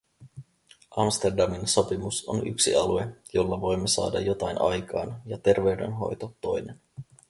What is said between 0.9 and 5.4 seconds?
Amsterdamin sopimus on yksi alue, jolla voimme saada jotain aikaan, ja